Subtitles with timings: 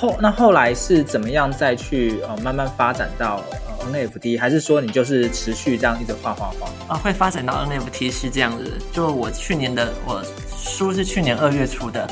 [0.00, 3.42] 后那后来是怎么样再去呃慢慢发展到
[3.80, 6.96] 呃 NFT，还是说你就是持续这样一直画画画啊？
[6.96, 10.24] 会发展到 NFT 是这样子，就我去年的我
[10.56, 12.08] 书是去年二月出的，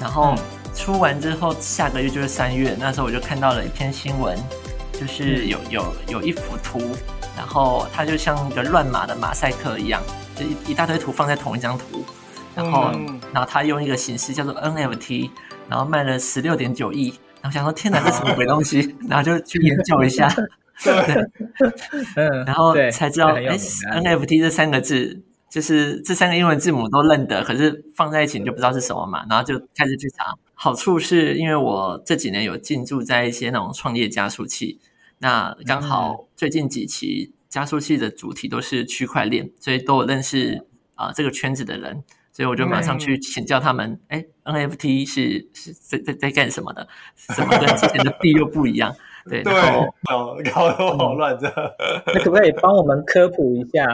[0.00, 0.36] 然后
[0.72, 4.38] 出完之后下个月就是三月，那时候我就看到了一篇新闻，
[4.92, 6.78] 就是有有有一幅图，
[7.36, 10.00] 然后它就像一个乱码的马赛克一样，
[10.36, 12.04] 就一一大堆图放在同一张图，
[12.54, 12.92] 然后
[13.32, 15.28] 然后它用一个形式叫做 NFT，
[15.68, 17.12] 然后卖了十六点九亿。
[17.42, 18.94] 然后想说天哪，这什么鬼东西？
[19.08, 20.28] 然后就去研究一下，
[20.82, 20.92] 对，
[22.14, 29.26] 嗯，然后才知道，哎，NFT 这三个字就是这三个英文字母都认得，可是放在一起你就不知道是什么嘛。
[29.28, 34.78] 然后就开始去查，好处是因为我这几年有进驻在一些那种创业加速器，
[35.18, 40.64] 那刚好最近几期加速器的主题都是区块链，所以都有认识
[40.94, 42.04] 啊、呃、这个圈子的人。
[42.42, 46.88] 所以我就马上去请教他们，哎、嗯，NFT 是是在在在干什么的？
[47.36, 48.92] 怎么跟之前的币又不一样？
[49.30, 51.76] 对，对，然后搞搞得我好乱的。
[52.12, 53.86] 那可不可以帮我们科普一下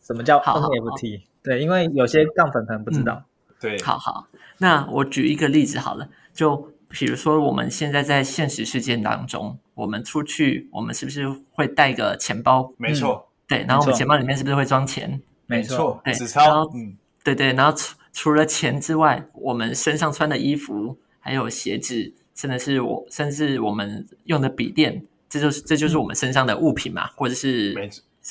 [0.00, 1.22] 什么叫 NFT？
[1.42, 3.14] 对，因为有些杠粉可能不知道。
[3.14, 4.28] 嗯、对，好好，
[4.58, 12.72] 那我举一个例子好了，就比如说我们现在在现实世界当中，我们出去，我们是不是会带个钱包？
[12.76, 15.20] 没错、嗯，对，然后我们钱包里面是不是会装钱？
[15.46, 16.96] 没错，对，纸钞，嗯。
[17.26, 27.74] 对对，然后除除了钱之外，我们身上穿的衣服，还有鞋子，甚至是我甚至我们用的笔电，这就是这就是我们身上的物品嘛，或者是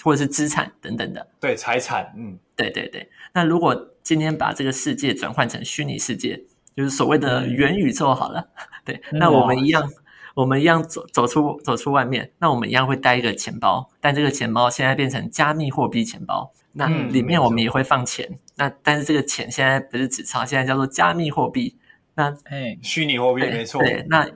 [0.02, 1.28] 或者是资产等等的。
[1.42, 3.10] 对，财产，嗯，对对对。
[3.34, 6.42] 那如果今天把这个世界转换成虚拟世界，
[6.74, 9.92] 就是所谓的元宇宙好了， 嗯、对，那我们一样，
[10.36, 16.54] 我们一样走走出走出外面，那我们一样会带一个钱包，但这个钱包现在变成加密货币钱包。
[16.78, 21.74] 那里面我们也会放钱，嗯、那但是这个钱现在不是纸钞，现在叫做加密货币。
[22.16, 23.82] 那哎，虚拟货币没错。
[23.82, 24.30] 对，那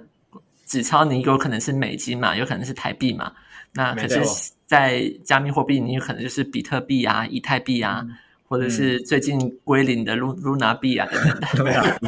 [0.65, 3.33] 纸钞你有可能是美金嘛，有可能是台币嘛。
[3.73, 8.15] 那可是，在加密货币，你有可能就是比特币啊、以太币啊，嗯、
[8.47, 11.21] 或者是最近归零的 Luna 币啊等
[11.55, 11.99] 等 的。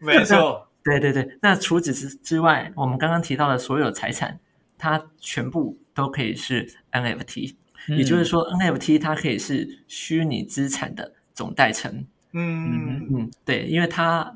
[0.00, 0.66] 没错。
[0.82, 4.40] 对对对，那除此之之外，我们刚刚提到的所有财产，
[4.78, 7.54] 它全部都可以是 NFT。
[7.86, 12.06] 也就是说，NFT 它可以是虚拟资产的总代称。
[12.32, 14.34] 嗯嗯嗯，对，因为它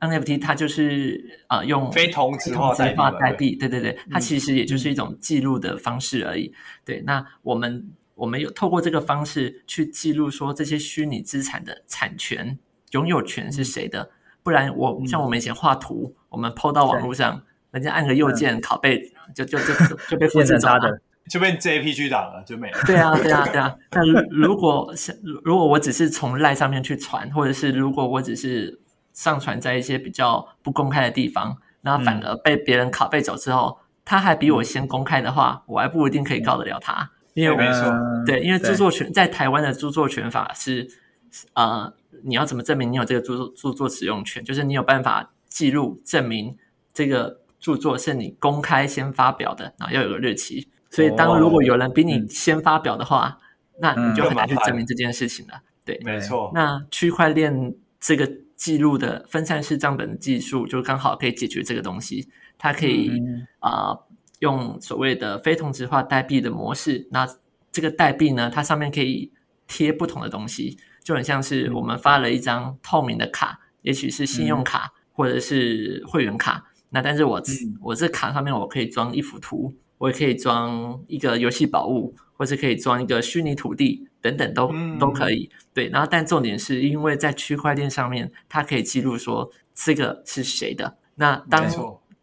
[0.00, 6.50] NFT 它就是啊、呃、用非同质化代币，对对对，它其实也就是一种记录的方式而已。
[6.82, 12.58] 对，那我们我们有透过这个方式去记录说这些虚拟资产的产权
[12.92, 14.10] 拥有权是谁的，
[14.42, 19.74] 不然我像我们以前画图，我们 PO 到网络上，人家按个右键拷贝，就就就
[20.08, 20.98] 就被 复制走了。
[21.28, 22.78] 就变 JPG 档了，就没了。
[22.86, 23.76] 对啊，对啊，对啊。
[23.92, 28.80] 那如果是如果我只是从赖上面去传，或者是如果我只是
[29.12, 37.10] 上传在一些比较不公开的地方，那反而被别人拷贝走之后，他还比我先公开的话，我还不一定可以告得了他。
[37.34, 37.92] 因为没错，
[38.24, 40.88] 对，因为著作权在台湾的著作权法是，
[41.52, 41.92] 呃，
[42.24, 44.42] 你要怎么证明你有这个著作著作使用权？
[44.42, 46.56] 就是你有办法记录证明
[46.94, 50.68] 这个著作是你公开先发表的，然后要有个日期。
[50.96, 53.38] 所以，当如果有人比你先发表的话，
[53.74, 55.52] 嗯、那你就很难去证明这件事情了。
[55.54, 56.50] 嗯、对，没错。
[56.54, 62.30] 那区块链这个记录的分散式账本的技术，就刚好可以解决这个东西。
[62.56, 63.10] 它可以
[63.58, 64.06] 啊、嗯呃，
[64.38, 67.06] 用所谓的非同质化代币的模式。
[67.10, 67.28] 那
[67.70, 69.30] 这个代币呢，它上面可以
[69.66, 76.64] 贴不同的东西，就很像是我们发了一张透明的卡，嗯、也许是信用卡或者是会员卡。
[76.88, 85.50] 那但是我、嗯、我这卡上面我可以装一幅图，我也可以装一个游戏宝物，或是可以装一个虚拟土地等等都、嗯、都可以。
[85.72, 90.96] 对，然后但重点是因为在区块链上面，它可以记录说这个是谁的。
[91.14, 91.66] 那当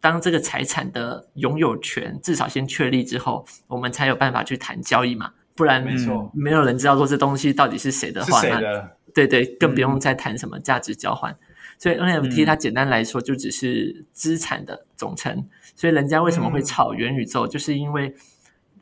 [0.00, 5.32] 当这个财产的拥有权至少先确立之后，我们才有办法去谈交易嘛。
[5.56, 11.32] 不然，没错，没有人知道说这东西到底是谁的话，那对对，更不用再谈什么价值交换。
[11.32, 11.38] 嗯、
[11.84, 15.46] 所以 NFT 它简单来说就只是资产的总称。
[15.76, 18.14] 所以人家为什么会炒元宇宙，嗯、就是因为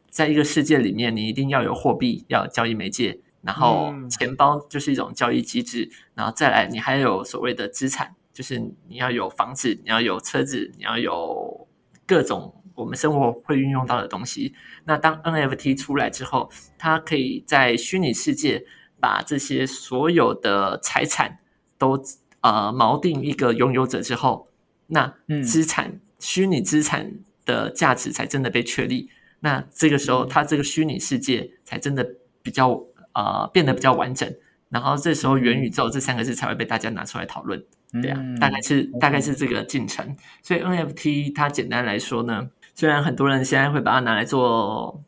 [0.08, 11.66] 在一个世界里面，你一定要有货币，要有交易媒介，然后钱包就是一种交易机制，然后再来你还有所谓的资产，就是你要有房子，你要有车子，你要有
[12.06, 12.54] 各种。
[12.76, 14.54] 我们生活会运用到的东西。
[14.84, 18.64] 那当 NFT 出来之后，它可以在虚拟世界
[19.00, 21.40] 把这些所有的财产
[21.76, 22.00] 都
[22.42, 24.48] 呃锚定一个拥有者之后，
[24.88, 27.10] 那资产、嗯、虚拟资产
[27.46, 29.08] 的价值才真的被确立。
[29.40, 32.06] 那这个时候，它这个虚拟世界才真的
[32.42, 32.80] 比较
[33.14, 34.32] 呃变得比较完整。
[34.68, 37.62] 然后这时候，元宇宙这三个字才会被大家拿出来讨论。
[38.00, 40.16] 对啊，大概是大概是这个进程。
[40.42, 42.48] 所以 NFT 它简单来说呢。
[42.74, 45.04] 虽然很多人现在会把它拿来做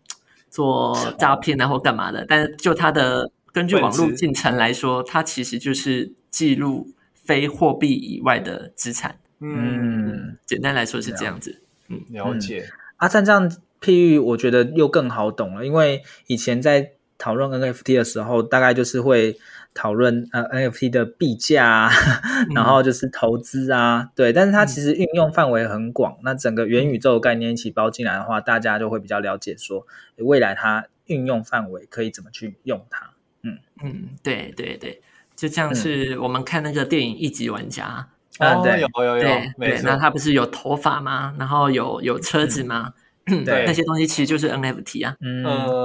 [0.51, 6.87] 做 诈骗啊或干嘛的，但是就它的根据网络进程来说，它其实就是记录
[7.25, 9.19] 非货币以外的资产。
[9.41, 11.63] 嗯，简单来说是这样子。
[11.89, 12.69] 嗯，了解。
[12.97, 13.51] 阿赞这样
[13.81, 19.39] 譬喻，我觉得又更好懂了，因为以前在讨论 NFT 的时候，大概就是会。
[19.77, 21.91] 讨论呃 NFT 的币价啊，
[22.55, 26.13] 然后就是投资啊，嗯、对，但是它其实运用范围很广。
[26.13, 29.85] 嗯、那整个元宇宙概念一起包进来的话，大家就会比较了解说
[30.19, 33.11] 未来它运用范围可以怎么去用它。
[33.43, 35.03] 嗯嗯，对对对，
[35.37, 38.07] 就像是我们看那个电影《一级玩家》
[38.45, 41.35] 啊，对，有有有，对对，那他不是有头发吗？
[41.39, 42.93] 然后有有车子吗？
[43.27, 45.45] 嗯对，那些东西其实就是 NFT 啊，嗯，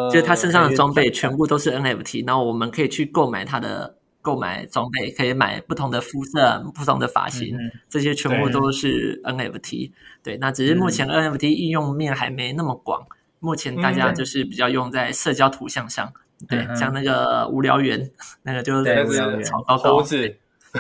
[0.10, 7.58] 就是他身上的装备全部都是 NFT，然后我们可以去购买他的购买装备，可以买不同的肤色、不同的发型，
[7.88, 9.94] 这些全部都是 NFT。
[10.22, 13.08] 对，那只是目前 NFT 应用面还没那么广，
[13.40, 16.12] 目前大家就是比较用在社交图像上，
[16.48, 18.10] 对，像那个无聊猿，
[18.44, 20.02] 那个就是草高高。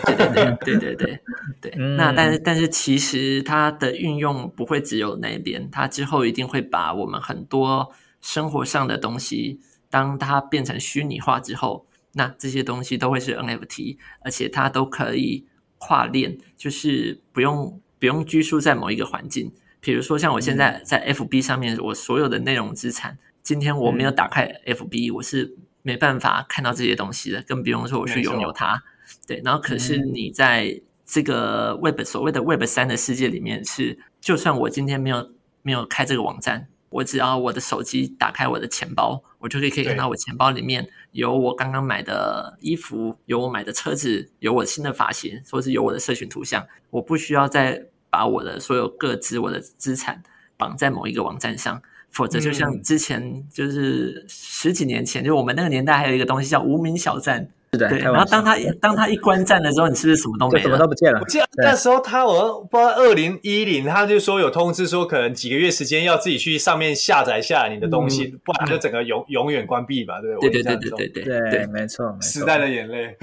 [0.06, 1.22] 对对对对对对
[1.60, 7.92] 对，那但是但是其实它的运用不会只有那边，它之后一定会把我们很多
[8.22, 9.60] 生活上的东西，
[9.90, 15.48] 当它变成虚拟化之后，那这些东西都会是 NFT，而且它都可以
[15.80, 19.52] 跨链，就是不用不用拘束在某一个环境。
[19.82, 23.18] 比如说像我现在在 FB 上面，我所有的内容资产，
[23.50, 28.84] 今天我没有打开 FB，我是没办法看到这些东西的，更不用说我去拥有它。
[29.26, 35.32] 对，然后可是你在这个 Web、嗯、所谓的 Web 三的世界里面是，就算我今天没有
[35.64, 50.22] 没有开这个网站，我只要我的手机打开我的钱包，我就可以可以看到我钱包里面有我刚刚买的衣服，有我买的车子，有我新的发型，或是有我的社群图像，我不需要再把我的所有各资、我的资产
[50.56, 57.50] 绑在某一个网站上，否则就像之前就是十几年前，嗯、就我们那个年代还有一个东西叫无名小站。
[57.72, 58.00] 是的，对。
[58.00, 60.64] 然后当他当他一关站的时候，你是不是什么都没了？
[60.64, 61.20] 什么都不见了。
[61.20, 70.50] 我记得那时候他，我不知道二零一零，他就说有通知说，可能几个月时间要自己去上面下载下你的东西，不然就整个永永远关闭吧，对不对？
[70.50, 72.18] 对对对对对对对，没错。
[72.20, 73.16] 时代的眼泪。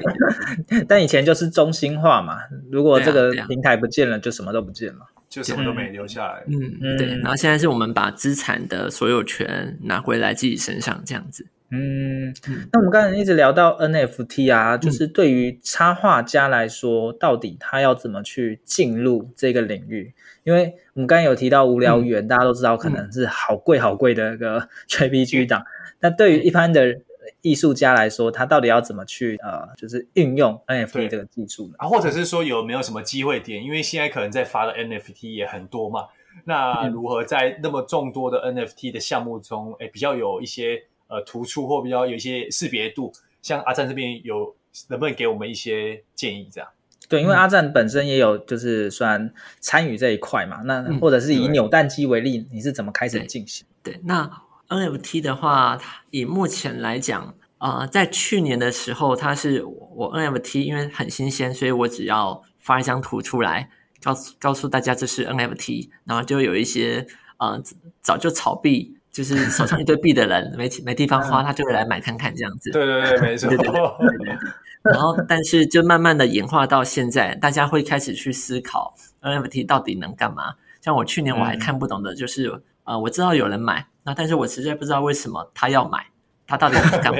[0.86, 2.40] 但以前就是中心化嘛，
[2.70, 4.98] 如果这个平台不见了，就什么都不见了，
[5.32, 6.44] 就什么都没留下来。
[6.46, 7.06] 嗯，嗯对。
[7.06, 11.46] 然后现在是我们把资产的所有权拿回来自己身上，这样子。
[11.70, 12.34] 嗯，
[12.70, 20.12] 那我们刚才一直聊到 NFT 啊，就是对于插画家来说，到底他要怎么去进入这个领域？
[20.44, 25.64] 因为我们刚才有提到无聊猿，大家都知道可能是好贵好贵的一个 JPG 档。
[26.00, 27.00] 那对于一般的
[27.40, 31.74] 艺术家来说，他到底要怎么去呃，就是运用 NFT 这个技术呢？
[31.78, 33.64] 啊，或者是说有没有什么机会点？
[33.64, 36.08] 因为现在可能在发的 NFT 也很多嘛，
[36.44, 40.84] 那如何在那么众多的 NFT 的项目中，哎，比较有一些。
[41.08, 43.12] 呃，突出或比较有一些识别度，
[43.42, 44.56] 像阿赞这边有，
[44.88, 46.48] 能不能给我们一些建议？
[46.50, 46.66] 这样
[47.06, 53.66] 对，因为阿赞本身也有就是算参与这一块嘛，那或者是以扭蛋机为例，嗯、你是怎么开始进行？
[53.82, 54.26] 对，对，那
[54.72, 55.78] NFT 的话，
[56.10, 63.68] 以目前来讲，啊、呃，在去年的时候，它是我 NFT，因为很新鲜，所以我只要发一张图出来，
[64.02, 67.06] 告诉告诉大家这是 NFT，然后就有一些
[67.38, 67.62] 呃
[68.00, 68.96] 早就炒币。
[69.12, 72.70] 就是手上一堆币的人没 没地方花，他就会来买看看这样子。
[72.70, 73.50] 对对对，没错。
[73.50, 73.76] 对对对
[74.08, 74.38] 对对。
[74.90, 80.54] 然后，但是就慢慢的演化到现在，大家会开始去思考 NFT 到底能干嘛。
[80.80, 86.06] 像我去年我还看不懂的，就是、嗯、呃，我知道有人买，那但是我实在不知道为什么他要买，
[86.46, 87.18] 他到底要干嘛？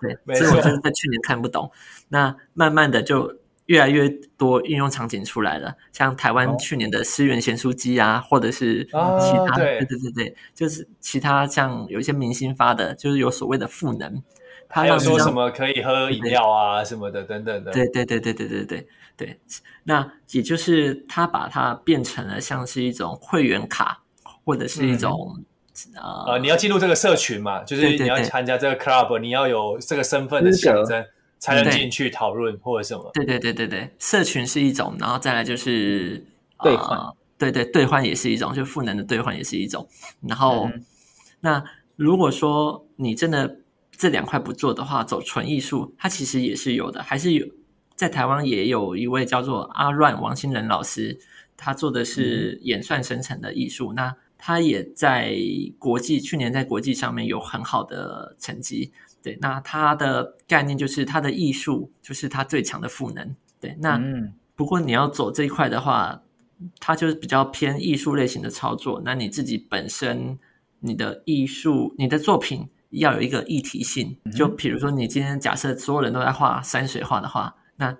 [0.00, 1.70] 对，所以我就是在去年看不懂。
[2.08, 3.32] 那慢慢的就
[3.66, 14.22] 越来越多应用场景出来了，像台湾去年的思源咸酥鸡啊，或者是其他，哦、对，对对对对，就是其他像有一些明星发的，就是有所谓的赋能。
[14.66, 19.40] 还有说什么可以喝饮料啊什么的等等的，对对对对对对对对。
[19.84, 24.02] 那也就是他把它变成了像是一种会员卡，
[24.44, 31.04] 或者是一种、嗯、呃，呃，你要进入这个社群嘛，就是你要参加这个 club，你要有这个身份的象征
[31.38, 33.10] 才能进去讨论或者什么。
[33.14, 33.24] 对。
[33.24, 36.24] 对对对对，社群是一种，然后再来就是
[36.62, 39.88] 兑换、呃，对对兑换也是一种，就赋能的兑换也是一种。
[40.20, 40.84] 然后、嗯、
[41.40, 41.64] 那
[41.96, 43.56] 如果说你真的。
[43.96, 47.46] 这两块不做的话，走纯艺术，它其实也是有的，还是有
[47.94, 51.16] 在台湾也有一位叫做阿乱王新仁老师，
[51.56, 55.34] 他做的是演算生成的艺术，嗯、那他也在
[55.78, 58.92] 国际去年在国际上面有很好的成绩。
[59.22, 63.34] 对，那他的概念就是他的艺术就是他最强的赋能。
[63.58, 66.20] 对，那、嗯、不过你要走这一块的话，
[66.78, 69.00] 它就是比较偏艺术类型的操作。
[69.02, 70.38] 那你自己本身
[70.80, 72.68] 你的艺术，你的作品。
[72.90, 77.96] 要有一个议题性，就比如说，你今天假设所有人都在画山水画的话，那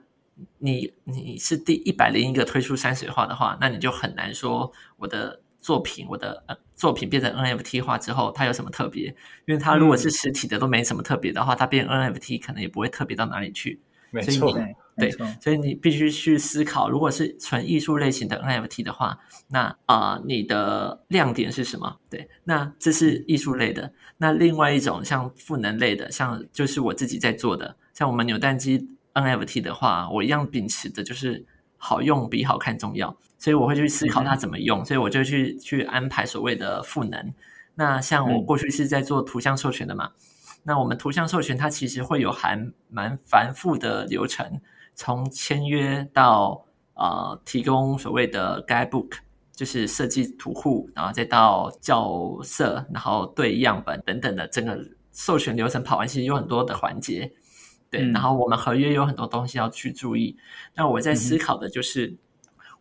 [0.58, 9.06] 你你是第一百零一个推出山水画的话，那你就很难说我的作品，我的呃作品变成 NFT 化之后，它有什么特别？
[9.46, 13.80] 因为它如果是实体的都没什么特别的话，它变 NFT 可能也不会特别到哪里去。
[14.10, 14.54] 没错。
[14.96, 19.18] 对，所以你必须去思考，如果是纯艺术类型的 NFT 的话，
[19.48, 21.96] 那啊、呃，你的亮点是什么？
[22.10, 23.92] 对，那这是艺术类的。
[24.18, 31.44] 那另外一种像赋能类的，像就是我自己在做的，像我们扭蛋机 NFT 的话，我一样秉持的就是
[31.86, 37.34] 好用比好看重要，所以我会去思考它怎么用，所以我就去去安排所谓的赋能。
[37.74, 40.12] 那像我过去是在做图像授权的嘛，
[40.62, 44.62] 那我们图像授权它其实会有还蛮繁复的流程。
[44.94, 46.64] 从签约到
[46.94, 49.18] 呃提供所谓的 guidebook，
[49.52, 54.78] 就是设计图库，然后再到校色，然后对样本等等的整个
[55.12, 57.30] 授权流程跑完，其实有很多的环节。
[57.96, 60.36] 对，嗯、然后我们合约有很多东西要去注意。
[60.74, 62.16] 那我在思考的就是，嗯、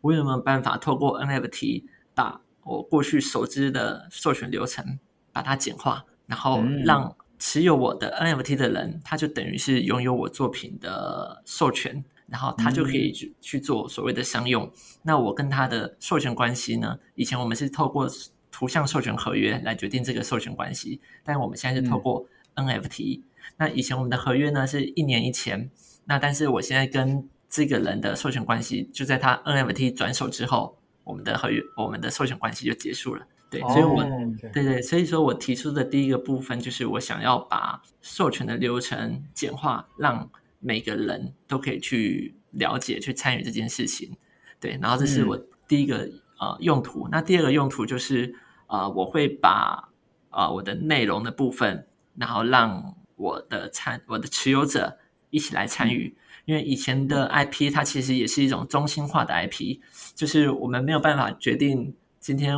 [0.01, 4.99] 我有没有办法透过 NFT 把我过去熟知的授权流程
[5.31, 7.15] 把它简化，然后让。
[7.39, 14.63] 持有我的 NFT 的人，他就等于是拥有我作品的授权，然后他就可以去去做所谓的商用。
[14.63, 16.97] 嗯、那我跟他的授权关系呢？
[17.15, 18.07] 以前我们是透过
[18.49, 23.23] 图像授权合约来决定这个授权关系，但我们现在是透过 NFT。
[23.49, 25.69] 嗯、那以前我们的合约呢是一年一签，
[26.05, 33.25] 那但是我现在跟这个人的授权关系，就在他 NFT 转手之后，我们的合约、我们的授权关系就结束了。
[33.49, 34.51] 对，所以我、oh.
[34.51, 40.27] 对对，所以说我提出的第一个部分就是我想要把授权的流程简化，让
[40.59, 44.17] 每个人都可以去了解、去参与这件事情。
[44.59, 47.07] 对，然后这是我第一个、嗯、呃用途。
[47.11, 48.33] 那第二个用途就是
[48.65, 49.89] 呃，我会把
[50.31, 51.85] 呃我的内容的部分，
[52.15, 54.97] 然后让我的参我的持有者
[55.29, 56.15] 一起来参与，
[56.45, 59.79] 因为以前的 IP 它其实也是一种中心化的 IP，
[60.13, 62.57] 就是我们没有办法决定今天。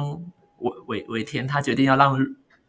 [0.60, 2.18] 尾尾尾田他决定要让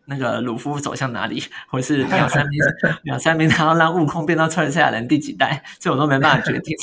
[0.07, 2.59] 那个鲁夫走向哪里， 或是两三名
[3.05, 6.77] 两三名他要让悟空变到超级赛亚人第几代，这我都没办法决定，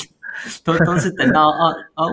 [0.64, 2.10] 都都是等到 哦哦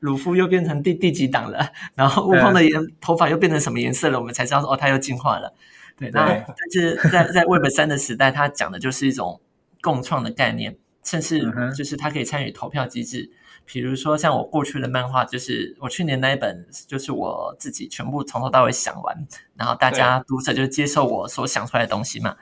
[0.00, 5.54] 鲁夫又变成第第几档了，然后悟空的颜头发又变成什么颜色了，我们才知道说哦他又进化了。
[6.00, 9.40] 对，那但是在在 Web 三的时代，它讲的就是一种
[9.80, 11.40] 共创的概念，甚至
[11.76, 13.30] 就是它可以参与投票机制。
[13.66, 22.36] 比如说，像我过去的漫画，就是我去年那一本，就是我自己全部从头到尾想完，然后大家读者就接受我所想出来的东西嘛。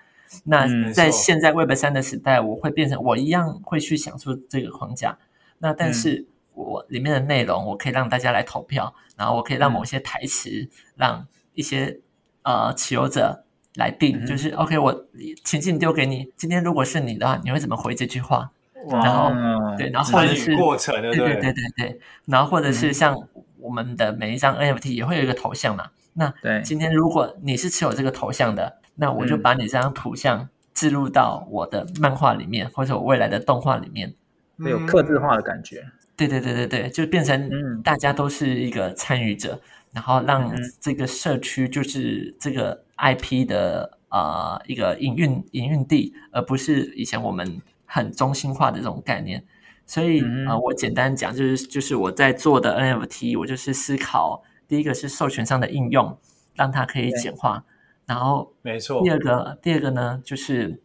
[0.45, 5.19] 那在现在 Web 三的时代，我会变成我一样会去想出这个框架。
[5.59, 12.00] 那但是我里面的内容，我可以让大家来投票，然后我可以让某些台词，让一些
[12.43, 15.06] 呃持有者来定，就是 OK，我
[15.44, 18.50] 情境丢给你，今天如果是你的话，你会怎么回这句话？
[18.90, 19.30] 然后，
[19.76, 21.52] 对，然后或者是过程的，对对对。
[21.52, 23.16] 对对，然后或者是像
[23.58, 25.90] 我们的每一张 NFT 也会有一个头像嘛。
[26.14, 34.14] 那对，今天如果你是持有这个头像的，那我就把你这张图像置入到我的漫画里面，或者我未来的动画里面，
[34.58, 35.84] 会有刻字化的感觉。
[36.16, 39.60] 对对对对对，就变成大家都是一个参与者，
[39.92, 49.45] 然后让这个社区就是这个 IP 的呃一个营运营运地，而不是以前我们很中心化的这种概念。
[49.87, 56.19] 所以、嗯、呃，我简单讲，就是就是我在做的 NFT，我就是思考第一个是授权上的应用，
[56.55, 57.64] 让它可以简化，
[58.05, 59.02] 然后没错。
[59.02, 60.83] 第二个第二个呢，就是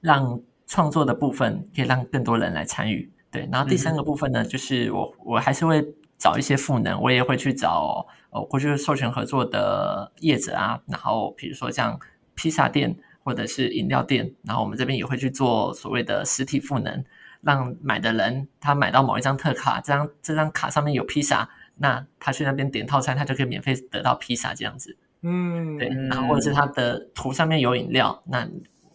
[0.00, 3.12] 让创作的部分可以让更多人来参与。
[3.30, 5.80] 对，然后第三个部分呢，嗯、就是我我还是会
[6.20, 11.98] 找一些赋能，我也会去找哦，过去授权合作的业者啊，然后比如说像
[12.34, 17.04] 披萨店或者是饮料店，然后我们这边也会去做所谓的实体赋能。
[17.42, 24.94] 让买的人他买到某一张特卡，这张这张卡上面有披萨，那他去那边点套餐，他就可以免费得到披萨这样子。
[25.22, 28.46] 嗯，对，然后或者是他的图上面有饮料，那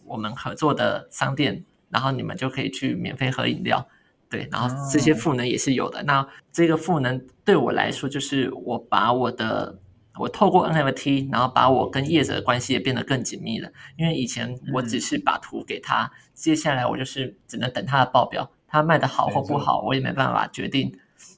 [0.04, 3.88] 我们合作的商店，然后你们就可以去免费喝饮料。
[4.28, 6.02] 对，然后这些赋能也是有的。
[6.02, 9.78] 那这个赋能对我来说，就是我把我的。
[10.18, 13.70] 我透过 NFT，然后把我跟业者的关系也变得更紧密了。
[13.98, 20.90] 因为以前我只是把图给他，嗯、接下来我就是只能等他的报表，他卖的好或不好，我也没办法决定。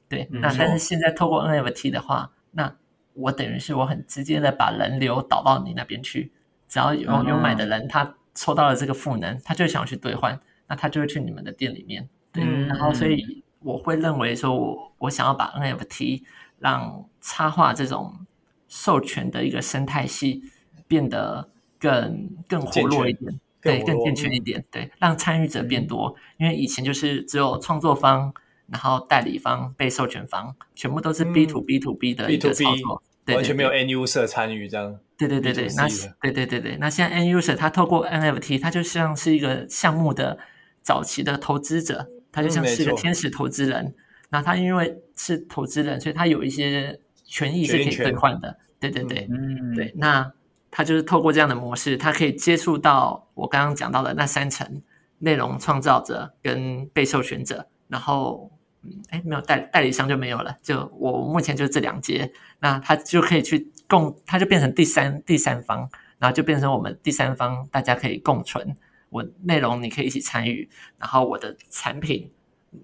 [0.09, 2.73] 对，那但是现在透过 NFT 的话，那
[3.14, 6.30] 我等于是我很直接的把人流导到你那边去，
[6.68, 12.09] 只要有有买的人，他抽到了这个赋能，他就想去兑换，那他就会去你们的店里面。
[12.32, 16.23] 对，嗯、然后所以我会认为说我我想要把 NFT
[16.58, 18.26] 让插画这种。
[18.70, 20.42] 授权的一个生态系
[20.87, 21.49] 变得
[21.80, 26.14] 更更活络一点，对，更健全一点，对，让参与者变多。
[26.37, 28.30] 因为以前就是只有创作方，
[28.66, 34.99] 然后代理方、被授权方，全部都是 B to B to B 的一个操作，对，完全没有 End User 参与这样。
[35.16, 35.88] 对对对对，那
[36.20, 40.38] 对对对对，那现在 End User 他透过 NFT，他就像是一个项目的
[40.82, 43.95] 早期的投资者，他就像是一个天使投资人。
[44.30, 46.99] 那他因为是投资人，所以他有一些。
[47.30, 50.33] 权益是可以兑换的，对对对，嗯，对，那
[50.71, 54.80] 他就是透过这样的模式，他可以接触到我刚刚讲到的那三层
[55.18, 58.50] 内容创造者跟被授权者，然后，
[58.83, 65.87] 嗯，哎，没有代代理商就没有了，就我目前就这两阶，那他就可以去共，他就变成第三第三方，
[66.18, 68.74] 然后就变成我们第三方，大家可以共存，
[69.11, 70.68] 我内容你可以一起参与，
[70.99, 72.31] 然后我的产品，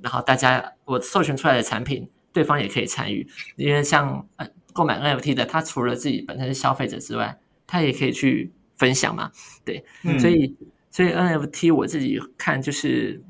[0.03, 2.09] 然后大家我授权出来的产品。
[2.35, 9.31] 对方也可以参与，因为像呃购买 NFT 的，他除了自己本身是消费者之外，他也可以去分享嘛，
[9.65, 10.57] 对，嗯、所以
[10.91, 13.23] 所以 NFT 我自己看就是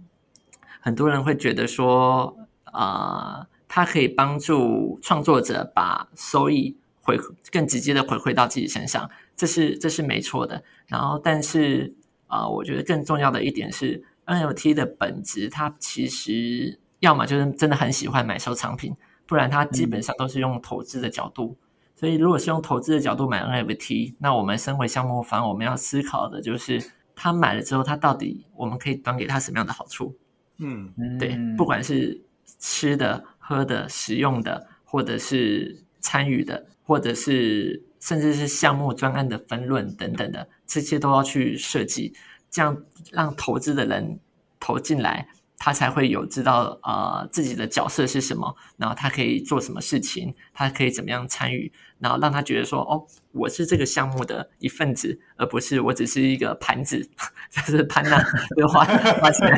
[0.81, 7.19] 很多人会觉得说，啊、呃，它可以帮助创作者把收益回
[7.53, 10.65] 更直接的回馈到自己身上，这是这是没错的。
[10.87, 12.04] 然后，但是啊、
[12.38, 16.79] 呃，我觉得更重要的一点是 NFT 的本质，它其实。
[17.01, 21.55] 要么就是真的很喜欢买收藏品，不然它基本上都是用投资的角度。
[21.59, 26.83] 嗯、所以如果是用投资的角度买 NFT，那我们身为项目方，我们要思考的就是
[27.14, 30.16] 他买了之后，他到底我们可以端给他什么样的好处？
[30.57, 32.23] 嗯，对，不管是
[32.59, 42.14] 吃的、喝的、使用的，或者是参与的，或者是甚至是项目专案的分论等等的，这些都要去设计，
[42.50, 44.18] 这样让投资的人
[44.59, 45.29] 投进来。
[45.57, 57.09] 他才会有知道呃自己的角色是什么，然后他可以做什么事情，他可以怎么样参与，然后让他觉得说哦，我是这个项目的一份子，而不是我只是一个盘子，
[57.50, 58.22] 就是盘呐，
[58.59, 58.85] 就花
[59.22, 59.48] 花钱，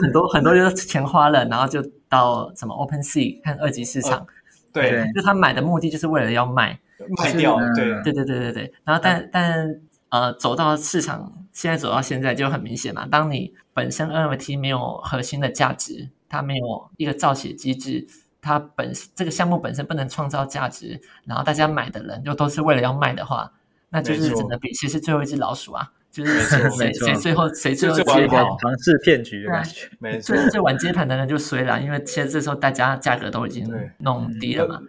[0.00, 4.26] 很多很多就是钱花了，然后就到什么 Open Sea 看二级市场，
[4.72, 6.78] 对，对，就他买的目的就是为了要卖，
[7.16, 11.32] 卖掉，对，对对对对对，然后但但呃走到市场。
[11.50, 18.06] 现在走到现在就很明显嘛，当你本身 NFT 没有核心的价值，它没有一个造血机制，
[18.40, 23.50] 它本这个项目本身不能创造价值，然后大家买的人又都是为了要卖的话，
[23.88, 34.80] 那就是整个比其实最后一只老鼠啊，就是谁谁谁最后谁最后接盘，庞氏骗局的感觉，没错，最最晚接盘的人就衰了，因为其实这时候大家价格都已经弄低了嘛，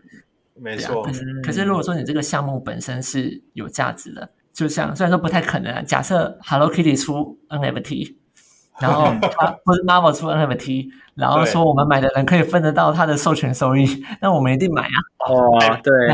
[0.61, 1.03] 没错。
[1.03, 4.29] 可是可是如果说你这个项目本身是有价值的。
[4.51, 8.15] 就像虽然说不太可能啊，假设 Hello Kitty 出 NFT，
[8.81, 14.97] 然后他或者 Marvel 出 NFT，然后说我们买的人可以分得到它的授权收益，那我们一定买啊！
[15.29, 16.09] 哦，对，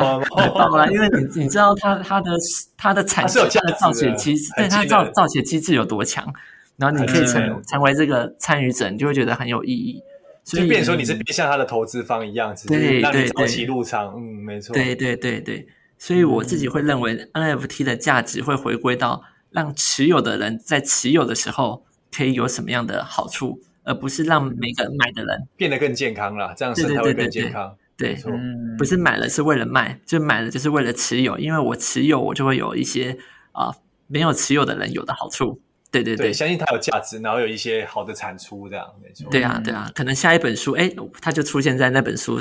[0.53, 2.31] 当然，因为你你知道它它的
[2.77, 6.31] 它的产它的造血机制，对它造造血机制有多强，
[6.77, 10.03] 然后你可以成成为这个参与者，你就会觉得很有意义。
[10.45, 15.67] 所以，变成说你是像他的投资方一样，对，让你早期入场，嗯，没错，对对对对。
[15.97, 21.83] 所以我自己会认为 NFT 的价值会回归到让持有的人在持有的时候
[22.15, 26.53] 可以有什么样的好处，而不是让每个买的人变得更健康了。
[26.55, 27.75] 这样生态会更健康。
[27.97, 33.17] 对，嗯，不是买了是为了卖，就买了就是为了持有，因为我持有我就会有一些
[33.53, 33.75] 啊、呃、
[34.07, 35.61] 没有持有的人有的好处。
[36.03, 39.27] 对对对，相信它有价值，然后有一些好的产出，这样没错。
[39.29, 42.39] 对啊对啊，可能下一本书哎，它就出现在那本书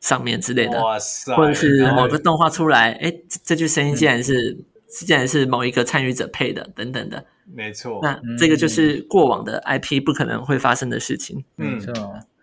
[0.00, 3.12] 上面之类的，哇塞，或者是某个动画出来，哎，
[3.44, 8.00] 这句声音竟然是、嗯、竟然是某一个参与者配的，等等的，没错。
[8.02, 11.92] 那这个就是过往的 IP 不可能会发生的事情，没错。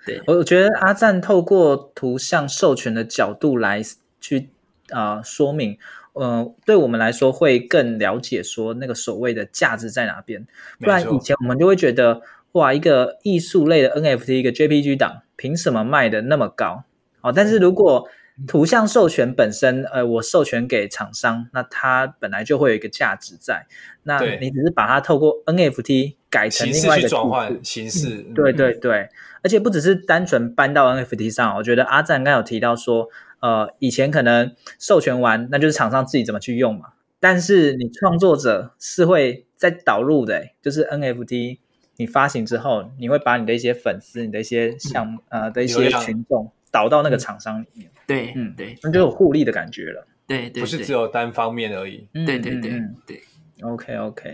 [0.06, 3.82] 对，我觉得阿赞透过图像授权的角度来
[4.22, 4.50] 去
[4.92, 5.78] 啊、呃、说明，
[6.20, 10.46] 呃，对我们来说会更了解说那个所谓的价值在哪边。
[10.80, 16.84] 不然以前我们就会觉得，哇，一个艺术类的 NFT，一个 JPG 档，凭什么卖的那么高？
[17.22, 18.10] 哦，但是如果
[18.48, 23.66] 图像授权本身，呃，我授权给厂商，那它本来就会有一个价值在。
[24.04, 29.10] 那你只是把它透过 NFT 改成另外一个转换形式，嗯，对对对。
[29.42, 33.08] 而且不只是单纯搬到 NFT 上，我觉得阿赞刚刚有提到说，
[33.42, 36.94] 呃，以前可能授权完，那就是厂商自己怎么去用嘛。
[37.20, 41.58] 但是你创作者是会在导入的，就是 NFT
[41.98, 47.92] 你发行之后，你会把你的一些粉丝、你的一些项目、嗯、呃的一些群众导到那个厂商里面。
[48.08, 50.08] 对，嗯，对，那就有互利的感觉了。
[50.26, 52.08] 对对，对，不是只有单方面而已。
[52.14, 53.24] 对对对对，对
[53.62, 54.34] ，OK OK。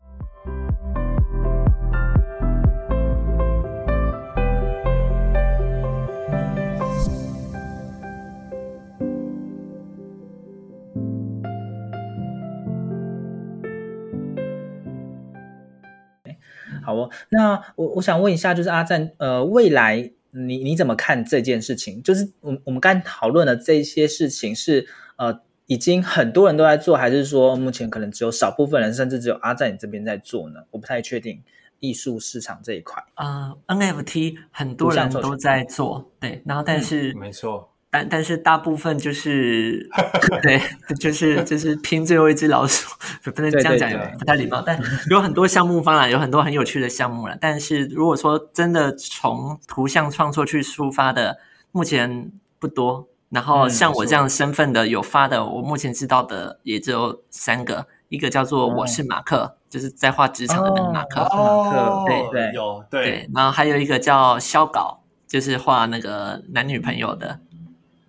[16.86, 22.04] 好哦，那我我想问一下，就是阿赞，呃，未来你你怎么看这件事情？
[22.04, 30.60] 就是我我们刚才讨论的这些事情是呃，已经很多人都在做，还是说目前可能只有少部分人，甚至只有阿赞你这边在做呢？
[30.72, 31.42] 我不太确定
[31.80, 33.04] 艺术市场这一块。
[33.16, 37.72] 啊、呃，NFT 很多人都在做，对，然后但是、嗯、没错。
[37.96, 39.90] 但但是大部分就是
[40.44, 40.62] 对，
[41.00, 42.94] 就是就是拼最后一只老鼠，
[43.34, 44.62] 不能这样讲也不太礼貌。
[44.62, 44.78] 但
[45.10, 47.38] 有很多项目方案，有很多很有趣的项目了。
[47.40, 51.38] 但是如果说真的从图像创作去出发的，
[51.72, 52.30] 目前
[52.60, 53.08] 不多。
[53.30, 63.30] 然后像我这样身份的有发的，我目前知道的也只有三个，一个叫做我是马克，就是在画职场的那个马克，马克对对有对。
[63.34, 67.40] 然后还有一个叫肖稿，就是画那个男女朋友的。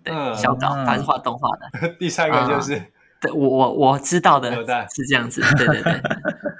[0.07, 1.89] 对，小岛，他是画动画的。
[1.99, 2.85] 第三个就是，嗯、
[3.21, 6.01] 对我我我知道的是这样子，对对对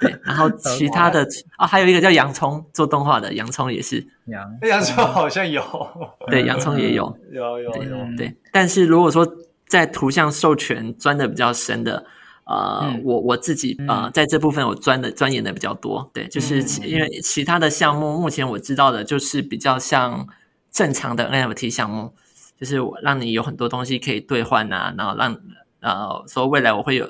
[0.00, 0.18] 对。
[0.24, 5.62] 然后其他的啊，还有一个叫洋葱做动画的，洋葱也是洋洋葱好像有，
[6.28, 9.26] 对，洋葱也有，有有有对，但是如果说
[9.66, 12.04] 在图像授权钻的比较深的，
[12.44, 20.26] 呃，嗯、我我自己啊、呃，在这部分我钻的钻研的比较多，对，就是因为其他的项目目前我知道的就是比较像
[20.70, 22.14] 正常的 NFT 项目。
[22.58, 25.40] 就是我让你有很多东西可以兑换啊，然后让
[25.80, 27.08] 呃说未来我会有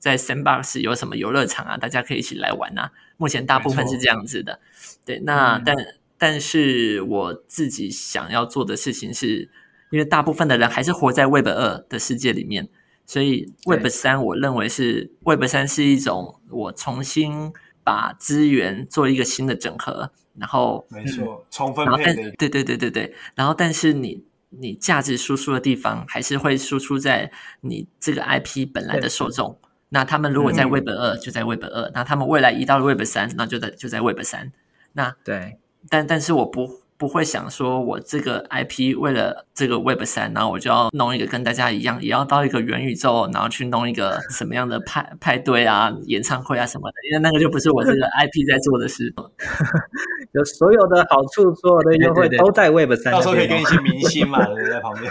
[0.00, 2.90] 在 Sandbox 有什么游乐场啊，大家可以一起来玩啊。
[3.16, 4.60] 目前大部分是这样子的，
[5.04, 5.20] 对。
[5.20, 5.76] 那、嗯、但
[6.18, 9.48] 但是我自己想要做的事情是，
[9.90, 12.68] 因为大部分的人还是活在 Web 二的世界里面，
[13.06, 17.52] 所以 Web 三我认为是 Web 三是一种我重新
[17.84, 24.26] 把资源做一个新的整合，然后没错，充分配的，对对对对对，然后但是你。
[24.50, 27.30] 你价值输出的地方还是会输出在
[27.60, 29.58] 你这个 IP 本来的受众。
[29.90, 34.52] 那他们如果在 Web 二，就在 Web 二；那他们未来移到了 Web 三，那就在就在 Web 三。
[34.92, 35.58] 那对，
[35.88, 49.14] 但但是我不不会想说，我这个 IP 为了这个 Web 三，然后我就要弄一个跟大家一样，也要到一个元宇宙，然后去弄一个什么样的派派对啊、演唱会啊什么的，因为那个就不是我这个 IP 在做的事。
[50.32, 55.10] 有所有的好处，所有的优惠都在 Web 三，到时候可以跟一些明星嘛，在旁边。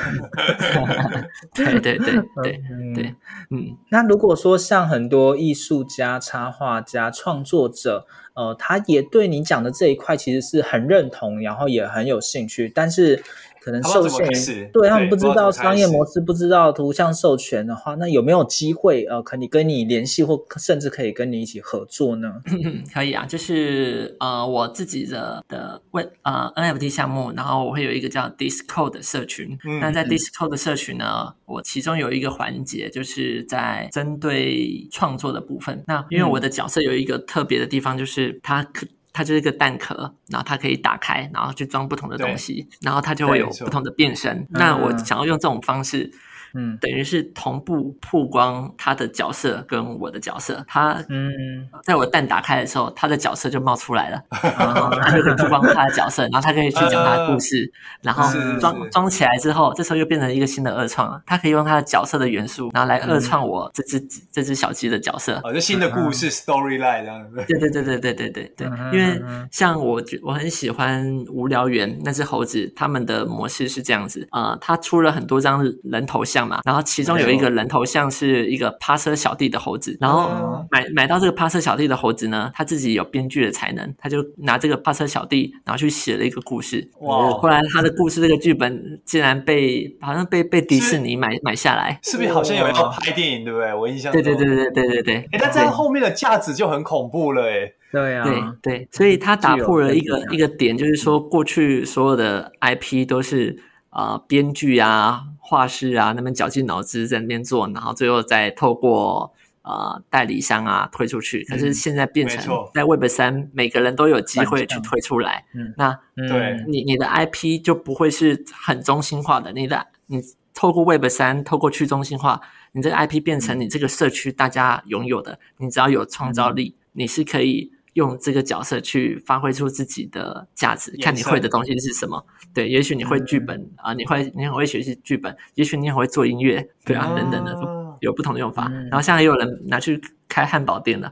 [1.55, 2.61] 对对对对对，
[2.93, 3.15] 对，
[3.49, 3.77] 嗯。
[3.89, 8.05] 那如果说像很多艺术家、插画家、创作者，
[8.37, 13.21] 呃，他也对你讲的这一块其实是很认同，然后也很有兴趣，但是
[13.67, 22.35] 可能受限于对他们不知道商业模式，不知道图像授权的话，那有没有机会呃，可以跟你联系，或甚至可以跟你一起合作呢？
[22.93, 29.57] 可以啊，就是呃，我自己的的问呃 NFT 项目，然后我会有一个叫 Discord 的社群。
[29.65, 35.83] 嗯、那在 Discord 的社群呢，嗯、我其中有一个环节就是在针对创作的部分。
[35.85, 38.87] 那因为我的角色有一个特别的地方，就是它可。
[39.17, 44.45] 它就是一个蛋壳，然后它可以打开，然后去装不同的东西，然后它就会有不同的变身。
[44.51, 46.11] 那我想要用这种方式，
[46.57, 50.63] 嗯，等于是同步曝光他的角色跟我的角色。
[50.67, 58.27] 他嗯，在我蛋打开的时候，他的角色就冒出来了， 然后他就可以曝光他的角色，然后他可以去讲他的故事，然后
[58.59, 61.21] 装装起来之后，这时候又变成一个新的二创了。
[61.25, 63.99] 他可以用他的角色的元素，然后来二创我这只
[64.31, 65.39] 这只小鸡的角色。
[65.43, 67.35] 哦，就新的故事 storyline 这样子。
[67.47, 74.27] 对对对对对对对对，因为像我我很喜欢无聊猿那只猴子，他们的模式是这样子。
[74.31, 86.89] 啊，他出了很多张人头像嘛，然后其中有一个人头像是一个趴车小弟的猴子，然后买买到这个趴车小弟的猴子呢，他自己有编剧的才能，他就拿这个趴车小弟，然后去写了一个故事。
[87.01, 87.29] 哇！
[87.31, 93.73] 后来他的故事这个剧本竟然被好像被被迪士尼买买下来，是不是好像有要拍电影，对不对？
[93.73, 95.15] 我印象对对对对对对对。
[95.31, 97.73] 哎，那这样后面的价值就很恐怖了，哎。
[97.91, 103.57] 对啊，对对，所以他打破了一个一个点，就是说过去所有的 IP 都是。
[103.89, 111.41] 啊、呃，编剧啊、画师啊，那边绞尽脑汁在那边做，然后最后再透过呃代理商啊推出去。
[111.45, 115.45] 可是现在变成在 Web 三，每个人都有机会去推出来。
[115.53, 119.53] 嗯，那对你你的 IP 就不会是很中心化的。
[119.53, 120.21] 你的你
[120.53, 122.41] 透过 Web 三，透过去中心化，
[122.73, 125.39] 你这个 IP 变成你这个社区大家拥有的。
[125.59, 127.71] 你只要有创造力，嗯、你是可以。
[127.97, 132.23] 用这个角色去发挥出自己的价值，看你会的东西是什么。
[132.53, 137.55] 对，也许你会剧本啊，你会你很会学习剧本，也许你很会做音乐，对啊，等等的，
[138.01, 138.69] 有不同的用法。
[138.69, 141.11] 然后现在也有人拿去开汉堡店了，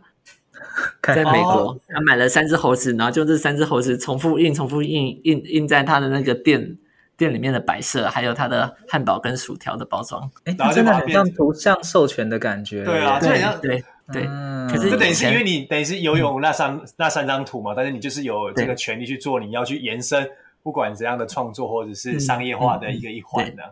[1.02, 6.78] 在美国，他买了三只猴子，然后就这三只猴子重复印、重复印、印印在他的那个店
[7.18, 10.30] 店里面的摆设，还有他的汉堡跟薯条的包装。
[10.44, 12.84] 哎，真的很像图像授权的感觉。
[12.84, 13.84] 对啊，对对。
[14.14, 14.24] 对，
[14.70, 20.30] 可是就等于是因为你等于是游泳那三那三张图嘛，但是你就是有这个权利去做，你要去延伸，
[20.62, 23.64] 不管怎样的创作或者是商业化的一个一环的。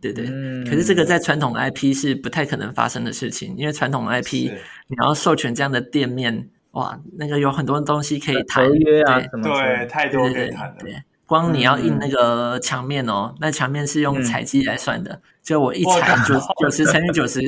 [0.00, 0.26] 对对，
[0.64, 4.52] 可是这个在传统 IP 是不太可能发生的事情，因为传统 IP
[4.86, 10.76] 你要授权这样的店面，哇，那个有很多东西可以谈合约啊，对，太多可以谈了。
[10.78, 17.40] 对，光你要印那个墙面哦，那墙面是用采计来算的，就我一裁九九十乘以九十。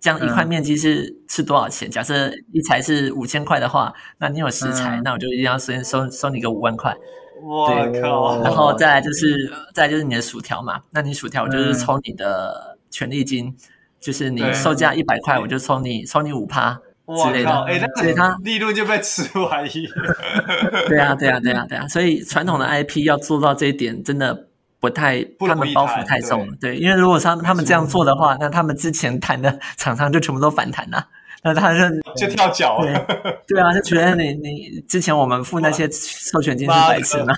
[0.00, 1.90] 这样一块面积是、嗯、是多少钱？
[1.90, 6.94] 假设一材是五千块的话，那你有十材，嗯、那我就一定要先收收你个五万块。
[7.42, 7.68] 我
[8.00, 8.42] 靠！
[8.42, 13.54] 然后再来就是再来就是你的薯条嘛，那你薯条我就是抽你的权利金，嗯、
[14.00, 16.78] 就是你售价一百块，我就抽你抽你五趴
[17.24, 17.50] 之类的。
[17.64, 19.88] 哎，那所以它利润就被吃完一。
[20.88, 24.48] 对啊，对啊，对啊，对啊，所以传统的 IP 要做到这一点，真的。
[24.80, 31.06] 不太，他们包袱太重了，对，因为如果他他们这样做的话，那他们之前谈的厂商就全部都反弹了，
[31.42, 31.80] 那他就
[32.16, 33.06] 就跳脚了，
[33.46, 33.60] 对。
[33.60, 37.34] 啊，就觉得你你之前我们付那些授权金是白痴嘛，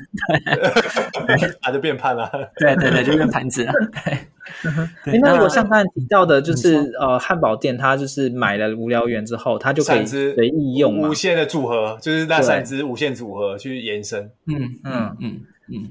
[1.27, 3.73] 对， 他就变盘了，对对对，就变盘子了，
[5.05, 5.19] 对。
[5.21, 15.17] 那如果像刚才提到的，就是呃，汉堡店，他就是买了无聊猿之后，他就可以随意用无限的组合，就是那三只无限组合去延伸，嗯嗯嗯。
[15.21, 15.41] 嗯，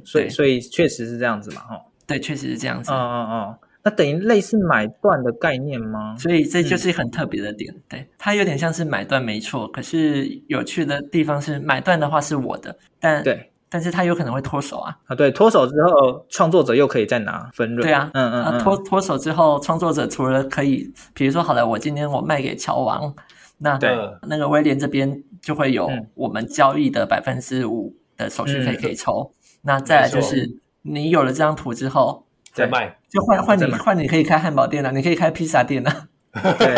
[0.04, 2.92] 所以所以确实是这样子嘛，哈，对，确实是这样子。
[2.92, 6.16] 哦哦哦，那等于类似买断的概念吗？
[6.18, 23.14] 所以这就是很特别的点，嗯、对，它有点像是买断没错，可是有趣的地方是买断的话是我的，但对，但是它有可能会脱手啊，啊，对，脱手之后创作者又可以再拿分润，对啊，嗯嗯，脱脱手之后创作者除了可以，比如说好了，我今天我卖给乔王，
[23.58, 23.90] 那对。
[24.28, 29.32] 那个威廉这边就会有我们交易的百分之五的手续费可以抽。
[29.34, 36.08] 嗯那再来就是，你有了这张图之后，再卖，就换换你换你可以开汉堡店了，你可以开披萨店了，
[36.58, 36.76] 对，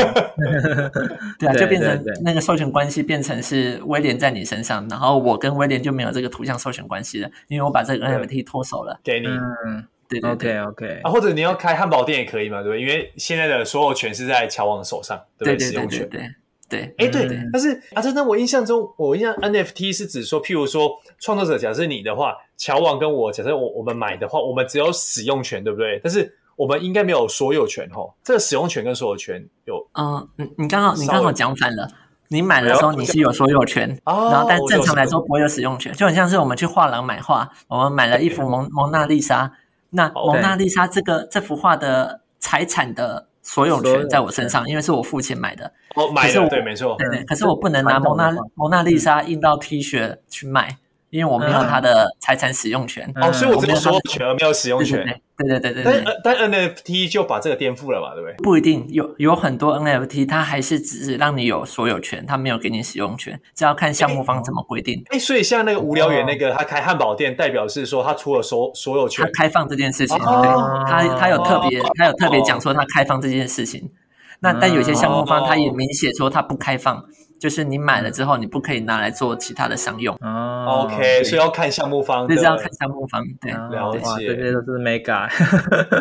[1.39, 12.82] 对啊，就变成那个授权关系变成是威廉在你身上，然后我跟威廉就没有这个图像授权关系了，因为我把这个 NFT 脱手了，给你，嗯，对对，OK OK，啊，或者你要开汉堡店也可以嘛，对不对？
[12.82, 15.72] 因为现在的所有权是在乔王手上，对对？
[15.72, 16.36] 对对对。
[16.74, 26.00] 对，哎，对，但是啊，真的，我印象中，我印象 NFT 是指说，譬如说，创作者假设你的话，乔王跟我假设我我们买的话，我们只有使用权，对不对？
[26.04, 28.16] 但是我们应该没有所有权吼。
[28.24, 31.88] 这个使用权跟所有权有，嗯，你你刚好你刚好讲反了，
[32.30, 39.52] 你买的时候你是有所有权，然后但正常来说不会有使用权，就很像是我们去画廊买画，我们买了一幅蒙蒙娜丽莎，
[39.92, 43.28] 那蒙娜丽莎这个这幅画的财产的。
[43.43, 45.71] 所有权在我身上，因为是我付钱买的。
[45.95, 46.95] 哦，买的对，没错。
[46.97, 50.77] 对对，可是我不能拿蒙娜蒙娜丽莎印到 T 恤去卖，
[51.13, 53.08] 因为我没有他的财产使用权。
[53.21, 55.06] 哦，所以我只有所有权而没有使用权。
[55.38, 56.04] 对对对对对。
[56.23, 58.36] 但但 NFT 就把这个颠覆了嘛，对不对？
[58.43, 65.04] 不一定，有有很多 NFT，它还是只是让你有所有权，它没有给你使用权，这要看项目方怎么规定。
[65.12, 70.17] 哎，所以像那个无聊猿那个，他开汉堡店，代表是说他出了所所有权，他开放这件事情。
[70.17, 73.91] 对，他他有特别，他有特别讲说他开放这件事情。
[74.39, 77.06] 那但有些项目方他也明写说他不开放。
[77.43, 80.15] 就是你买了之后，你不可以拿来做其他的商用。
[80.21, 83.21] 哦，OK，所以要看项目方，就是要看项目方。
[83.41, 84.34] 对，了解。
[84.34, 85.27] 这些都是 mega。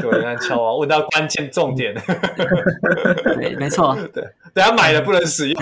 [0.00, 1.92] 对，看敲啊，问到关键重点。
[3.24, 3.98] 对，没错。
[4.14, 4.22] 对，
[4.55, 5.61] 等下买了不能使用。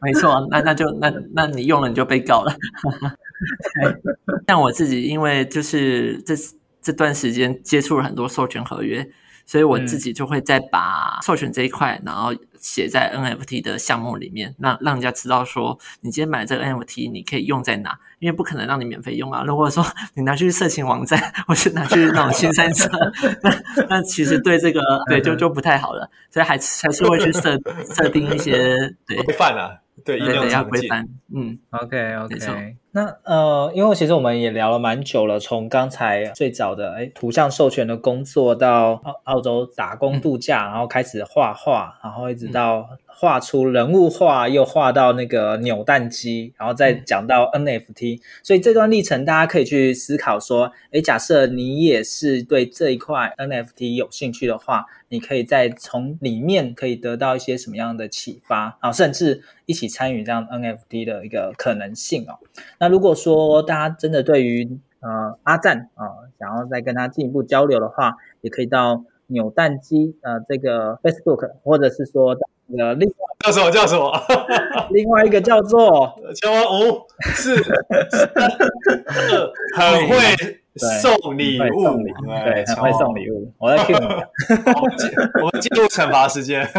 [0.00, 2.56] 没错，那那就那那你用了你就被告了。
[4.48, 6.34] 像我自己，因为就是这
[6.80, 9.06] 这段时间接触了很多授权合约。
[9.46, 17.98] 所以我自己就会再把授权这一块，然后写在 NFT 的项目里面，让让人家知道说，你今天买这个 NFT，你可以用在哪？
[18.20, 19.44] 因为不可能让你免费用啊。
[19.46, 22.88] 如果说你拿去色情网站，或是拿去那种新三色，
[23.42, 26.10] 那那其实对这个对就就不太好了。
[26.30, 27.58] 所以还还是会去设
[27.94, 28.76] 设定一些
[29.06, 31.06] 对规范啊，对对对，要规范。
[31.34, 32.76] 嗯，OK OK。
[32.96, 62.38] 那呃，因为其实我们也聊了蛮久了，从刚才最早的哎图像授权的工作，到澳澳洲打工度假，嗯、然后开始画画，然后一直到画出人物画，又画到那个扭蛋机，然后再讲到 NFT，嗯、所以这段历程大家可以去思考说，哎，假设你也是对这一块 NFT 有兴趣的话，你可以再从里面可以得到一些什么样的启发啊，甚至一起参与这样 NFT 的一个可能性哦。
[62.84, 72.36] 那如果说大家真的对于呃阿赞啊、呃、想要再跟他进一步交流的话，也可以到扭蛋机呃这个 Facebook，或者是说
[72.78, 74.12] 呃另外叫什么叫什么，
[74.92, 77.00] 另外一个叫做乔王五
[77.34, 77.74] 四三
[78.34, 80.60] 二很会。
[80.76, 81.84] 送礼物，
[82.26, 83.52] 对，很会送礼物。
[83.58, 84.06] 我在 Q 你，
[85.42, 86.68] 我们进入惩罚时间。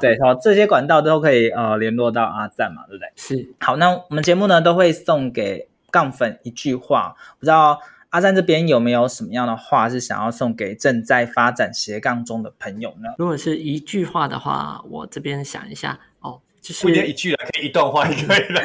[0.00, 3.08] 对，好，这些管道都可以呃联络到阿赞嘛，对不对？
[3.16, 3.52] 是。
[3.58, 13.08] 好，那我们节目呢都会送给杠粉一句话，不知道阿赞这边有没有什么样的话是想要送给正在发展斜杠中的朋友呢？
[13.18, 15.98] 如果是一句话的话，我这边想一下
[16.72, 16.76] 哦。
[16.82, 18.62] 不一定一句啊，可以一段话也可以了。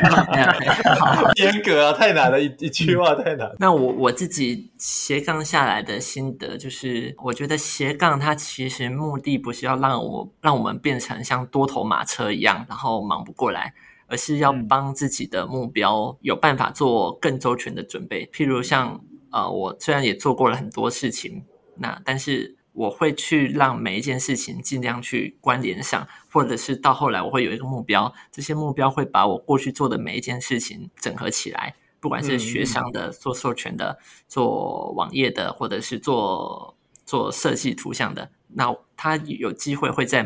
[1.38, 3.52] 严格啊，太难了，一一句话太难。
[3.60, 13.74] 那我我自己斜杠下来的心得就是，我觉得斜杠它其实目的不是要让我让我们变成像多头马车一样，然后忙不过来，
[14.08, 18.30] 而是要帮自己的目标有办法做更周全的准备。
[18.34, 21.44] 譬如像呃，我虽然也做过了很多事情，
[21.78, 22.59] 那但是。
[22.80, 40.26] 我会去让每一件事情尽量去关联上，或者是到后来我会有一个目标，这些目标会把我过去做的每一件事情整合起来，不管是学商的、做授权的、做网页的，或者是做做设计图像的，那它有机会会在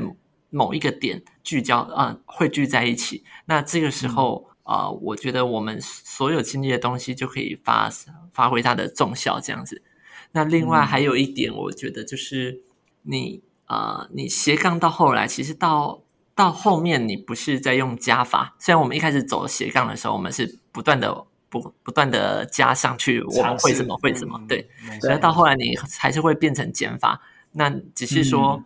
[0.51, 3.23] 某一个点聚焦啊，汇聚在一起。
[3.45, 7.89] 那这个时候啊，我觉得我们所有经历的东西就可以发
[8.31, 9.81] 发挥它的重效，这样子。
[10.33, 12.61] 那另外还有一点，我觉得就是
[13.03, 16.01] 你啊、呃，你斜杠到后来，其实到
[16.35, 18.55] 到后面你不是在用加法。
[18.59, 24.67] 虽然我们一开始走斜杠的时候，我们是不断的不不断的加上去，我们会怎么会怎么对。
[25.03, 27.21] 然后到后来你还是会变成减法。
[27.51, 28.63] 那只是说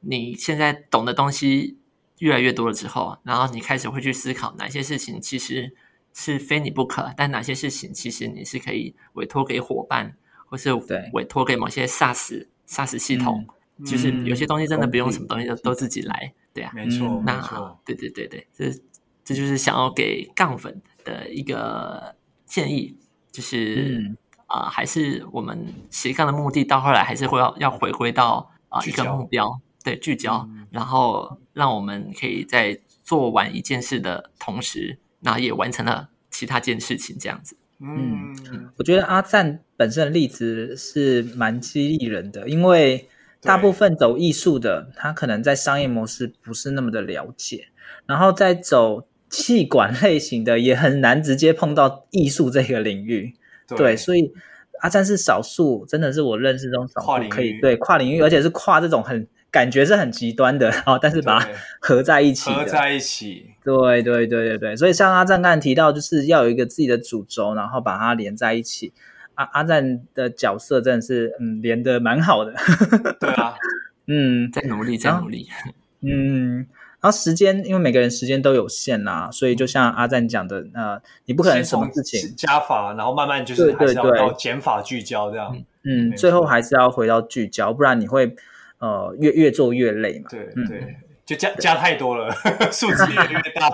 [0.00, 1.78] 你现在懂的东西
[2.18, 5.72] 越来越多了之后，然后你开始会去思考哪些事情其实
[6.12, 10.16] 是非你不可，但哪些事情其实你是可以委托给伙伴。
[10.46, 10.72] 或是
[11.12, 13.46] 委托给某些 SaaS SaaS 系统，
[13.78, 17.40] 嗯、就是有些东西真的不用什么东西都都自己来，对啊，没错，那
[17.84, 18.70] 对对对对，这
[19.24, 22.14] 这就是想要给杠粉的一个
[22.46, 22.96] 建议，
[23.30, 37.56] 就是啊、还是我们斜杠的目的到后来还是会要要回归到啊、呃、一个目标，对，聚焦，嗯、然后让我们可以在做完一件事的同时，然后也完成了其他件事情，这样子。
[37.80, 38.34] 嗯，
[38.76, 43.08] 我觉得阿赞本身的例子是蛮激励人的，因为
[43.40, 47.68] 大部分走艺术的，他可能在商业模式不是那么的了解，
[48.06, 53.34] 然后再走气管类型的，也很难直接碰到艺术这个领域。
[53.68, 54.32] 对，对，所以
[54.80, 59.26] 阿赞是少数，真的是我认识中少数可以对跨领域，而且是跨这种很。
[59.48, 61.48] 感觉是很极端的， 哦，但是把它
[61.80, 68.92] 合在一起，合在一起，对对对对对，所以像阿赞刚才提到，就是要有一个自己的主轴，然后把它连在一起。
[69.36, 72.52] 阿阿赞的角色真的是，嗯，连的蛮好的。
[73.18, 73.54] 对啊，
[74.06, 75.48] 嗯，在努力，在努力。
[76.02, 76.66] 嗯，
[77.00, 85.56] 然后时间，因为每个人时间都有限啦、啊，所以就像阿赞讲的，呃，你不可能什么事情加法，然后慢慢就是还是要到减法聚焦这样。
[85.84, 88.36] 嗯，最后还是要回到聚焦，不然你会
[88.78, 90.28] 呃越越做越累嘛。
[90.30, 90.94] 对对，嗯、
[91.24, 92.30] 就加加太多了，
[92.70, 93.70] 数字越来越大。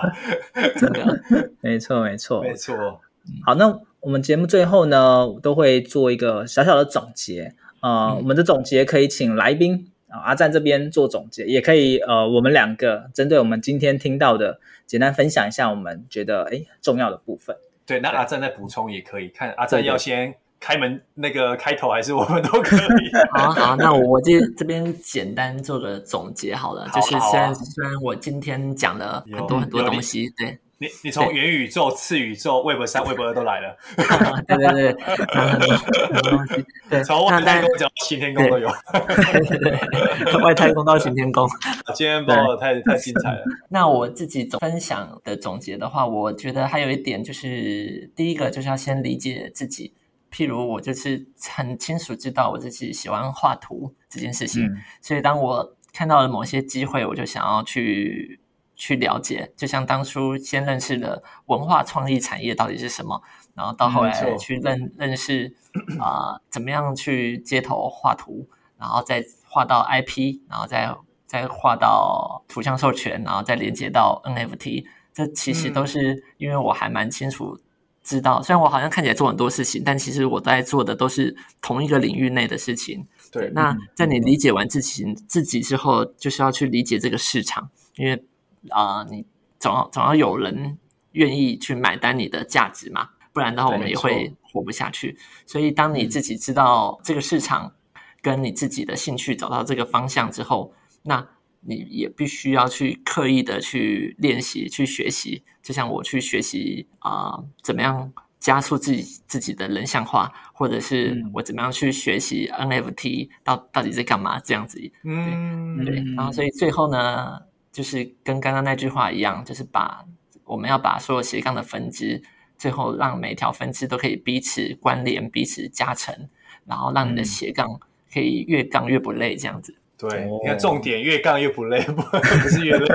[0.79, 3.01] 真的，没错没错没错。
[3.45, 7.55] 好，那我们节目最后呢，都会做一个小小的总结。
[7.81, 17.55] 呃，嗯、我们的总结可以请来宾啊、呃、阿赞这边做总结，也可以呃我们两个针对我们今天听到的，简单分享一下我们觉得哎重要的部分。
[17.85, 22.79] 对，那阿赞再补充也可以，看阿赞要先开门那个开头，还是我们都可以。
[23.35, 30.57] 好好，那我这这边简单做个总结好了，好就是虽然、啊、虽然我今天讲了很多很多东西，对。
[30.83, 33.77] 你你从元宇宙、次宇宙、Web 三、Web 二都来了，
[34.45, 35.03] 对对对，
[35.33, 41.47] 很多很多东西，对，从外太空讲到行天宫都有，对 对对，外太空到行天宫，
[41.95, 43.41] 今天播的太太精彩了。
[43.69, 49.93] 那我自己总分享的总结的话，我觉得还有一点就是，第一个就是要先理解自己，
[50.29, 54.69] 譬如我就是很清楚知道我自己喜欢画图这件事情，
[55.01, 58.41] 所以当我看到了某些机会，我就想要去。
[58.83, 63.21] 去了解，就像当初先认识了文化创意产业到底是什么，
[63.55, 65.55] 然后到后来去认认识
[65.97, 68.45] 啊、呃，怎么样去街头画图，
[68.77, 70.93] 然后再画到 IP，然后再
[71.25, 74.83] 再画到图像授权，然后再连接到 NFT。
[75.13, 77.57] 这其实都是因为我还蛮清楚
[78.03, 83.07] 知道，虽然我好像看起来做很多事情，但其实我在做的都是同一个领域内的事情。
[83.31, 88.25] 对，那在你理解完自己自己之后，就是要去理解这个市场，因为。
[88.69, 89.25] 啊、呃，你
[89.59, 90.77] 总要总要有人
[91.13, 95.17] 愿意去买单你的价值嘛，不然的话我们也会活不下去。
[95.45, 97.73] 所以，当你自己知道这个市场
[98.21, 101.27] 跟你自己的兴趣找到这个方向之后，那
[101.61, 105.43] 你也必须要去刻意的去练习、去学习。
[105.61, 114.79] 就像我去学习啊、呃，怎么样加速自己自己的人像化，或者是我怎么样去学习 NFT 到到底在干嘛这样子。
[115.03, 115.95] 嗯，对。
[116.15, 117.39] 然后，所以最后呢？
[117.73, 120.05] 就是跟刚刚那句话一样，就是把
[120.45, 122.21] 我们要把所有斜杠的分支，
[122.57, 126.29] 最后让每条分支都可以彼此关联、彼此加成，
[126.65, 127.79] 然后让你的斜杠
[128.13, 129.75] 可以越杠越不累，这样子。
[130.09, 132.85] 对，你看重点，越杠越不累， 不不是越累，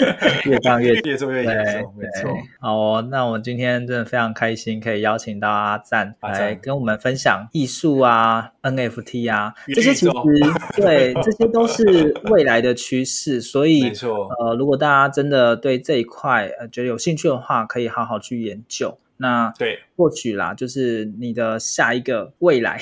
[0.44, 2.30] 越杠越 越做越严重，没错。
[2.60, 10.12] 好哦，那我们今天真的非常开心，可以邀请到阿赞来跟我们分享艺术啊、NFT 啊这些，其实
[10.76, 14.28] 对这些都是未来的趋势，所以没错。
[14.38, 18.98] 呃，如果大家真的对这一块呃觉得有兴趣的话，可以好好去研究。
[19.20, 22.80] 那对，或许啦，就是你的下一个未来，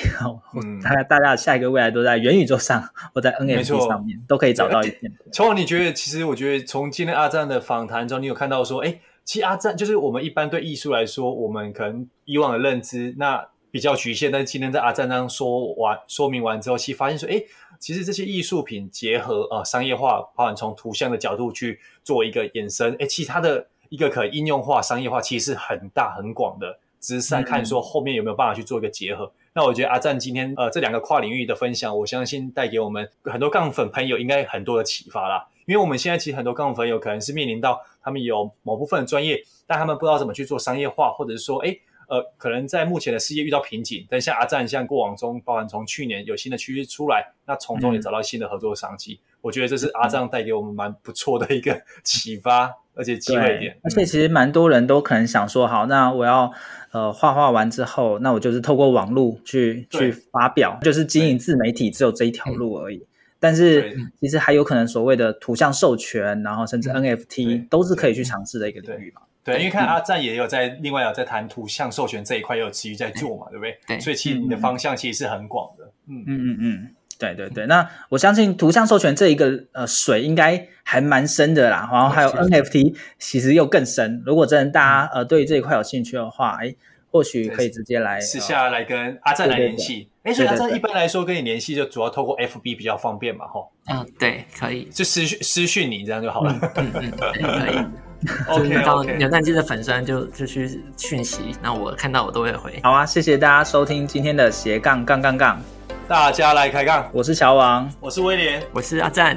[0.54, 5.10] 嗯， 大家大家的下一个未来都在元宇宙上，或在 NFT 上面，都可以找到一片。
[5.32, 5.92] 琼王，你觉得？
[5.94, 17.42] 其实我觉得，从今天阿赞的访谈中，你有看到说，哎，其实阿赞就是我们一般对艺术来说，我们可能以往的认知那比较局限，但是今天在阿赞这样说完说明完之后，其实发现说，哎，
[17.80, 23.68] 其实这些艺术品结合呃商业化，包含从图像的角度去做一个衍生，哎，其他的。
[23.88, 29.24] 一个可应用化、商业化，其实是很大很广的，只是在看说后面有没有办法去做一个结合。
[29.24, 35.46] 嗯、那我觉得阿赞今天呃这两个跨领域的分享，我相信带给我们很多杠粉朋友应该很多的启发啦。
[35.66, 41.76] 因为我们现在其实很多杠粉朋友可能是面临到他们有某部分的专业，但他们不知道怎么去做商业化，或者是说哎
[42.08, 44.06] 呃可能在目前的事业遇到瓶颈。
[44.08, 49.14] 但像阿赞，像过往中，包含从去年有新的趋势出来，那从中也找到新的合作商机。
[49.14, 52.72] 嗯、我觉得这是阿赞带给我们蛮不错的一个 启发。
[52.96, 56.50] 而且机会点，而且其实蛮多人都可能想说，好，那我要
[56.92, 63.06] 呃画画完之后，那我就是透过网络去去发表，就是经营自媒体，只有这一条路而已。
[63.38, 69.20] 但是其实还有可能所谓的图像授权，然后甚至 NFT 都是可以去尝试的一个领域嘛。
[69.44, 73.78] 对，因为看阿赞也有在另外有在谈图像授权这一块，也有持续在做嘛，对不对？
[73.86, 75.84] 对，所以其实你的方向其实是很广的。
[76.08, 76.90] 嗯嗯嗯嗯。
[77.18, 84.22] 对对对，那我相信图像授权这一个呃水应该还蛮深的啦，然后还有 NFT 其实又更深。
[84.26, 86.74] 如果真的大家呃对这一块有兴趣的话，哎，
[87.10, 90.08] 或许可以直接来私下来跟阿赞来联系。
[90.24, 93.70] 哎，所以阿赞一般来说跟你联系就主要透过 FB 比较方便嘛，吼。
[93.88, 96.58] 嗯，对，可以就私讯私讯你这样就好了。
[96.74, 97.86] 嗯嗯，可以。
[98.48, 102.80] OK，到扭蛋机的粉专就就去讯息，那我看到我都会回。
[102.82, 105.62] 好啊，谢谢大家收听今天的斜杠杠杠杠。
[106.08, 109.36] 大家来开杠，我是小王，我是威廉，我是阿赞。